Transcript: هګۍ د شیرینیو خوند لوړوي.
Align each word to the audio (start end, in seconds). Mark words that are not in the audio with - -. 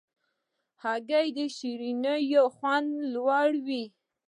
هګۍ 0.83 1.27
د 1.37 1.39
شیرینیو 1.55 2.43
خوند 2.55 2.89
لوړوي. 3.13 3.83